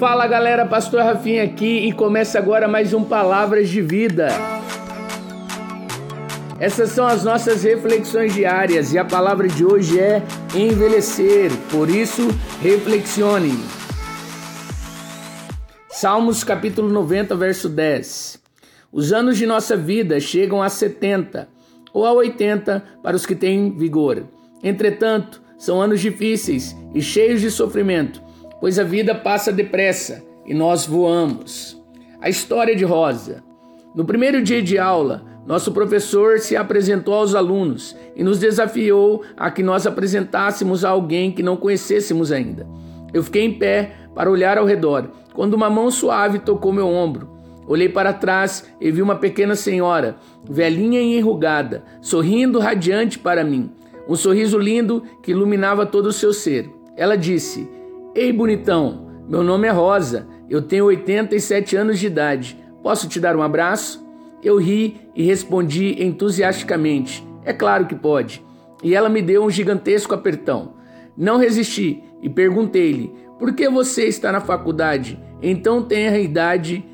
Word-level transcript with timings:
Fala 0.00 0.26
galera, 0.26 0.64
Pastor 0.64 1.02
Rafinha 1.02 1.44
aqui 1.44 1.86
e 1.86 1.92
começa 1.92 2.38
agora 2.38 2.66
mais 2.66 2.94
um 2.94 3.04
Palavras 3.04 3.68
de 3.68 3.82
Vida. 3.82 4.28
Essas 6.58 6.88
são 6.88 7.06
as 7.06 7.22
nossas 7.22 7.64
reflexões 7.64 8.32
diárias 8.32 8.94
e 8.94 8.98
a 8.98 9.04
palavra 9.04 9.46
de 9.46 9.62
hoje 9.62 10.00
é 10.00 10.22
envelhecer, 10.54 11.50
por 11.70 11.90
isso 11.90 12.28
reflexione. 12.62 13.52
Salmos 15.90 16.42
capítulo 16.42 16.88
90, 16.88 17.36
verso 17.36 17.68
10. 17.68 18.40
Os 18.90 19.12
anos 19.12 19.36
de 19.36 19.44
nossa 19.44 19.76
vida 19.76 20.18
chegam 20.18 20.62
a 20.62 20.70
70 20.70 21.46
ou 21.92 22.06
a 22.06 22.12
80 22.14 22.82
para 23.02 23.16
os 23.16 23.26
que 23.26 23.34
têm 23.34 23.76
vigor. 23.76 24.24
Entretanto, 24.62 25.42
são 25.58 25.78
anos 25.78 26.00
difíceis 26.00 26.74
e 26.94 27.02
cheios 27.02 27.42
de 27.42 27.50
sofrimento, 27.50 28.29
pois 28.60 28.78
a 28.78 28.84
vida 28.84 29.14
passa 29.14 29.50
depressa 29.50 30.22
e 30.46 30.54
nós 30.54 30.86
voamos. 30.86 31.80
A 32.20 32.28
história 32.28 32.76
de 32.76 32.84
Rosa. 32.84 33.42
No 33.94 34.04
primeiro 34.04 34.42
dia 34.42 34.62
de 34.62 34.78
aula, 34.78 35.24
nosso 35.46 35.72
professor 35.72 36.38
se 36.38 36.54
apresentou 36.54 37.14
aos 37.14 37.34
alunos 37.34 37.96
e 38.14 38.22
nos 38.22 38.38
desafiou 38.38 39.24
a 39.36 39.50
que 39.50 39.62
nós 39.62 39.86
apresentássemos 39.86 40.84
a 40.84 40.90
alguém 40.90 41.32
que 41.32 41.42
não 41.42 41.56
conhecêssemos 41.56 42.30
ainda. 42.30 42.68
Eu 43.12 43.22
fiquei 43.22 43.42
em 43.42 43.58
pé 43.58 43.92
para 44.14 44.30
olhar 44.30 44.58
ao 44.58 44.66
redor, 44.66 45.10
quando 45.32 45.54
uma 45.54 45.70
mão 45.70 45.90
suave 45.90 46.38
tocou 46.38 46.72
meu 46.72 46.86
ombro. 46.86 47.28
Olhei 47.66 47.88
para 47.88 48.12
trás 48.12 48.64
e 48.80 48.90
vi 48.90 49.00
uma 49.00 49.16
pequena 49.16 49.54
senhora, 49.54 50.16
velhinha 50.48 51.00
e 51.00 51.16
enrugada, 51.16 51.84
sorrindo 52.00 52.58
radiante 52.58 53.18
para 53.18 53.44
mim. 53.44 53.70
Um 54.08 54.16
sorriso 54.16 54.58
lindo 54.58 55.02
que 55.22 55.30
iluminava 55.30 55.86
todo 55.86 56.06
o 56.06 56.12
seu 56.12 56.32
ser. 56.32 56.68
Ela 56.96 57.16
disse: 57.16 57.68
Ei, 58.12 58.32
bonitão, 58.32 59.06
meu 59.28 59.44
nome 59.44 59.68
é 59.68 59.70
Rosa, 59.70 60.26
eu 60.48 60.60
tenho 60.60 60.86
87 60.86 61.76
anos 61.76 62.00
de 62.00 62.08
idade. 62.08 62.58
Posso 62.82 63.08
te 63.08 63.20
dar 63.20 63.36
um 63.36 63.42
abraço? 63.42 64.04
Eu 64.42 64.58
ri 64.58 65.00
e 65.14 65.22
respondi 65.22 66.02
entusiasticamente: 66.02 67.24
É 67.44 67.52
claro 67.52 67.86
que 67.86 67.94
pode. 67.94 68.44
E 68.82 68.96
ela 68.96 69.08
me 69.08 69.22
deu 69.22 69.44
um 69.44 69.50
gigantesco 69.50 70.12
apertão. 70.12 70.74
Não 71.16 71.38
resisti 71.38 72.02
e 72.20 72.28
perguntei-lhe: 72.28 73.14
Por 73.38 73.54
que 73.54 73.68
você 73.68 74.06
está 74.06 74.32
na 74.32 74.40
faculdade? 74.40 75.16
Então 75.40 75.80
tem 75.80 76.08
a 76.08 76.18
idade. 76.18 76.84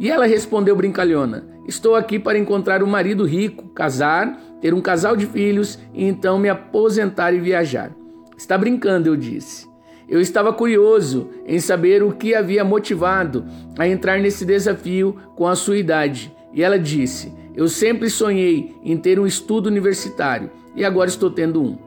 E 0.00 0.10
ela 0.10 0.24
respondeu 0.24 0.74
brincalhona: 0.74 1.46
Estou 1.68 1.94
aqui 1.94 2.18
para 2.18 2.38
encontrar 2.38 2.82
um 2.82 2.86
marido 2.86 3.26
rico, 3.26 3.68
casar, 3.68 4.34
ter 4.62 4.72
um 4.72 4.80
casal 4.80 5.14
de 5.14 5.26
filhos 5.26 5.78
e 5.92 6.06
então 6.06 6.38
me 6.38 6.48
aposentar 6.48 7.34
e 7.34 7.38
viajar. 7.38 7.94
Está 8.34 8.56
brincando, 8.56 9.10
eu 9.10 9.16
disse. 9.16 9.73
Eu 10.08 10.20
estava 10.20 10.52
curioso 10.52 11.30
em 11.46 11.58
saber 11.58 12.02
o 12.02 12.12
que 12.12 12.34
havia 12.34 12.64
motivado 12.64 13.44
a 13.78 13.88
entrar 13.88 14.18
nesse 14.20 14.44
desafio 14.44 15.16
com 15.34 15.46
a 15.46 15.54
sua 15.54 15.78
idade. 15.78 16.34
E 16.52 16.62
ela 16.62 16.78
disse: 16.78 17.32
Eu 17.54 17.68
sempre 17.68 18.10
sonhei 18.10 18.74
em 18.84 18.96
ter 18.96 19.18
um 19.18 19.26
estudo 19.26 19.66
universitário 19.66 20.50
e 20.76 20.84
agora 20.84 21.08
estou 21.08 21.30
tendo 21.30 21.62
um. 21.62 21.78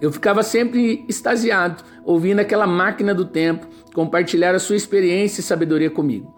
Eu 0.00 0.10
ficava 0.10 0.42
sempre 0.42 1.04
extasiado, 1.08 1.84
ouvindo 2.04 2.40
aquela 2.40 2.66
máquina 2.66 3.14
do 3.14 3.26
tempo 3.26 3.66
compartilhar 3.92 4.54
a 4.54 4.58
sua 4.58 4.76
experiência 4.76 5.40
e 5.40 5.44
sabedoria 5.44 5.90
comigo. 5.90 6.32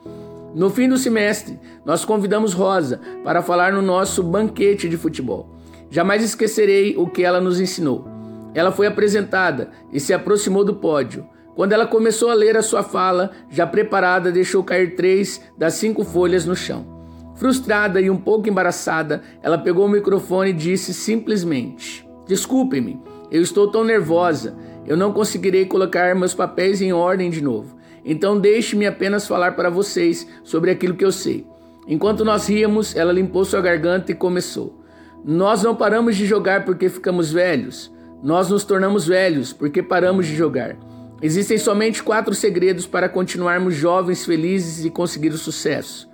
No 0.54 0.68
fim 0.68 0.88
do 0.88 0.98
semestre, 0.98 1.58
nós 1.84 2.04
convidamos 2.04 2.52
Rosa 2.52 3.00
para 3.22 3.42
falar 3.42 3.72
no 3.72 3.80
nosso 3.80 4.22
banquete 4.22 4.88
de 4.88 4.96
futebol. 4.96 5.48
Jamais 5.90 6.22
esquecerei 6.22 6.94
o 6.96 7.06
que 7.06 7.22
ela 7.22 7.40
nos 7.40 7.60
ensinou. 7.60 8.11
Ela 8.54 8.72
foi 8.72 8.86
apresentada 8.86 9.70
e 9.92 9.98
se 9.98 10.12
aproximou 10.12 10.64
do 10.64 10.74
pódio. 10.74 11.26
Quando 11.54 11.72
ela 11.72 11.86
começou 11.86 12.30
a 12.30 12.34
ler 12.34 12.56
a 12.56 12.62
sua 12.62 12.82
fala, 12.82 13.30
já 13.50 13.66
preparada, 13.66 14.32
deixou 14.32 14.64
cair 14.64 14.96
três 14.96 15.40
das 15.56 15.74
cinco 15.74 16.04
folhas 16.04 16.46
no 16.46 16.56
chão. 16.56 16.86
Frustrada 17.34 18.00
e 18.00 18.08
um 18.08 18.16
pouco 18.16 18.48
embaraçada, 18.48 19.22
ela 19.42 19.58
pegou 19.58 19.86
o 19.86 19.88
microfone 19.88 20.50
e 20.50 20.54
disse 20.54 20.94
simplesmente: 20.94 22.08
Desculpe-me, 22.26 23.00
eu 23.30 23.42
estou 23.42 23.70
tão 23.70 23.84
nervosa, 23.84 24.56
eu 24.86 24.96
não 24.96 25.12
conseguirei 25.12 25.66
colocar 25.66 26.14
meus 26.14 26.34
papéis 26.34 26.80
em 26.80 26.92
ordem 26.92 27.30
de 27.30 27.42
novo. 27.42 27.76
Então 28.04 28.38
deixe-me 28.38 28.86
apenas 28.86 29.26
falar 29.26 29.52
para 29.52 29.70
vocês 29.70 30.26
sobre 30.42 30.70
aquilo 30.70 30.94
que 30.94 31.04
eu 31.04 31.12
sei. 31.12 31.46
Enquanto 31.86 32.24
nós 32.24 32.48
ríamos, 32.48 32.96
ela 32.96 33.12
limpou 33.12 33.44
sua 33.44 33.60
garganta 33.60 34.12
e 34.12 34.14
começou. 34.14 34.80
Nós 35.24 35.62
não 35.62 35.74
paramos 35.74 36.16
de 36.16 36.26
jogar 36.26 36.64
porque 36.64 36.88
ficamos 36.88 37.32
velhos. 37.32 37.91
Nós 38.22 38.48
nos 38.48 38.64
tornamos 38.64 39.06
velhos 39.06 39.52
porque 39.52 39.82
paramos 39.82 40.26
de 40.26 40.36
jogar. 40.36 40.76
Existem 41.20 41.58
somente 41.58 42.02
quatro 42.02 42.34
segredos 42.34 42.86
para 42.86 43.08
continuarmos 43.08 43.74
jovens, 43.74 44.24
felizes 44.24 44.84
e 44.84 44.90
conseguir 44.90 45.30
o 45.30 45.38
sucesso. 45.38 46.08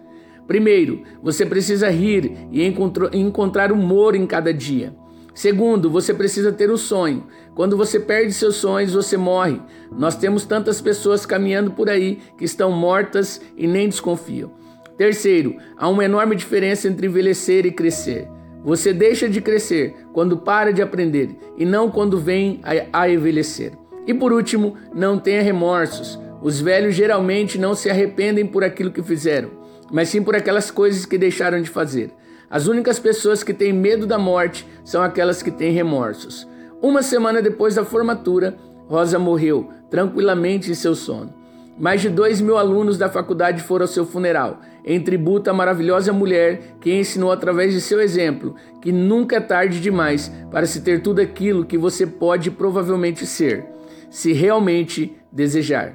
Primeiro, 0.46 1.02
você 1.22 1.44
precisa 1.44 1.90
rir 1.90 2.32
e 2.50 2.64
encontrar 3.12 3.70
humor 3.70 4.14
em 4.14 4.26
cada 4.26 4.52
dia. 4.52 4.94
Segundo, 5.34 5.90
você 5.90 6.12
precisa 6.14 6.50
ter 6.50 6.70
um 6.70 6.76
sonho. 6.76 7.26
Quando 7.54 7.76
você 7.76 8.00
perde 8.00 8.32
seus 8.32 8.56
sonhos, 8.56 8.94
você 8.94 9.16
morre. 9.16 9.60
Nós 9.92 10.16
temos 10.16 10.44
tantas 10.44 10.80
pessoas 10.80 11.26
caminhando 11.26 11.70
por 11.70 11.88
aí 11.88 12.18
que 12.36 12.44
estão 12.44 12.72
mortas 12.72 13.40
e 13.56 13.66
nem 13.66 13.88
desconfiam. 13.88 14.50
Terceiro, 14.96 15.56
há 15.76 15.88
uma 15.88 16.04
enorme 16.04 16.34
diferença 16.34 16.88
entre 16.88 17.06
envelhecer 17.06 17.66
e 17.66 17.70
crescer. 17.70 18.28
Você 18.64 18.92
deixa 18.92 19.28
de 19.28 19.40
crescer 19.40 19.94
quando 20.12 20.36
para 20.36 20.72
de 20.72 20.82
aprender 20.82 21.36
e 21.56 21.64
não 21.64 21.90
quando 21.90 22.18
vem 22.18 22.60
a, 22.92 23.08
envelhecer. 23.08 23.72
E 24.06 24.12
por 24.12 24.32
último, 24.32 24.76
não 24.94 25.18
tenha 25.18 25.42
remorsos. 25.42 26.18
Os 26.42 26.60
velhos 26.60 26.94
geralmente 26.94 27.58
não 27.58 27.74
se 27.74 27.90
arrependem 27.90 28.46
por 28.46 28.64
aquilo 28.64 28.92
que 28.92 29.02
fizeram, 29.02 29.50
mas 29.90 30.08
sim 30.08 30.22
por 30.22 30.34
aquelas 30.34 30.70
coisas 30.70 31.04
que 31.04 31.18
deixaram 31.18 31.60
de 31.60 31.68
fazer. 31.68 32.10
As 32.50 32.66
únicas 32.66 32.98
pessoas 32.98 33.42
que 33.42 33.52
têm 33.52 33.72
medo 33.72 34.06
da 34.06 34.18
morte 34.18 34.66
são 34.84 35.02
aquelas 35.02 35.42
que 35.42 35.50
têm 35.50 35.72
remorsos. 35.72 36.48
Uma 36.80 37.02
semana 37.02 37.42
depois 37.42 37.74
da 37.74 37.84
formatura, 37.84 38.56
Rosa 38.86 39.18
morreu 39.18 39.68
tranquilamente 39.90 40.70
em 40.70 40.74
seu 40.74 40.94
sono. 40.94 41.37
Mais 41.78 42.00
de 42.00 42.08
dois 42.08 42.40
mil 42.40 42.58
alunos 42.58 42.98
da 42.98 43.08
faculdade 43.08 43.62
foram 43.62 43.84
ao 43.84 43.88
seu 43.88 44.04
funeral, 44.04 44.60
em 44.84 45.00
tributo 45.00 45.48
à 45.48 45.52
maravilhosa 45.52 46.12
mulher 46.12 46.76
que 46.80 46.92
ensinou 46.92 47.30
através 47.30 47.72
de 47.72 47.80
seu 47.80 48.00
exemplo 48.00 48.56
que 48.82 48.90
nunca 48.90 49.36
é 49.36 49.40
tarde 49.40 49.80
demais 49.80 50.32
para 50.50 50.66
se 50.66 50.80
ter 50.80 51.02
tudo 51.02 51.20
aquilo 51.20 51.64
que 51.64 51.78
você 51.78 52.06
pode 52.06 52.50
provavelmente 52.50 53.24
ser, 53.24 53.64
se 54.10 54.32
realmente 54.32 55.16
desejar. 55.30 55.94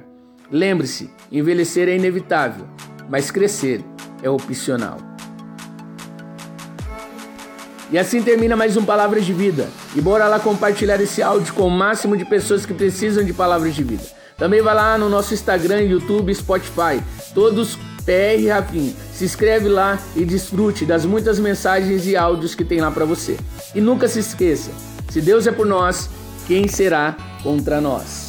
Lembre-se: 0.50 1.10
envelhecer 1.30 1.88
é 1.88 1.96
inevitável, 1.96 2.66
mas 3.08 3.30
crescer 3.30 3.84
é 4.22 4.30
opcional. 4.30 4.96
E 7.90 7.98
assim 7.98 8.22
termina 8.22 8.56
mais 8.56 8.76
um 8.76 8.84
Palavras 8.84 9.24
de 9.24 9.32
Vida. 9.32 9.68
E 9.94 10.00
bora 10.00 10.26
lá 10.26 10.40
compartilhar 10.40 11.00
esse 11.00 11.22
áudio 11.22 11.52
com 11.52 11.66
o 11.66 11.70
máximo 11.70 12.16
de 12.16 12.24
pessoas 12.24 12.64
que 12.64 12.72
precisam 12.72 13.22
de 13.22 13.32
palavras 13.32 13.74
de 13.74 13.84
vida. 13.84 14.13
Também 14.36 14.60
vai 14.60 14.74
lá 14.74 14.98
no 14.98 15.08
nosso 15.08 15.34
Instagram, 15.34 15.82
YouTube, 15.82 16.34
Spotify, 16.34 17.02
todos 17.34 17.76
PR 18.04 18.48
Rafinha. 18.48 18.92
Se 19.12 19.24
inscreve 19.24 19.68
lá 19.68 19.98
e 20.14 20.24
desfrute 20.24 20.84
das 20.84 21.04
muitas 21.04 21.38
mensagens 21.38 22.06
e 22.06 22.16
áudios 22.16 22.54
que 22.54 22.64
tem 22.64 22.80
lá 22.80 22.90
para 22.90 23.04
você. 23.04 23.36
E 23.74 23.80
nunca 23.80 24.08
se 24.08 24.18
esqueça, 24.18 24.70
se 25.08 25.20
Deus 25.20 25.46
é 25.46 25.52
por 25.52 25.66
nós, 25.66 26.10
quem 26.46 26.68
será 26.68 27.16
contra 27.42 27.80
nós? 27.80 28.23